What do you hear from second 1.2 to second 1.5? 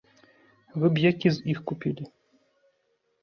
з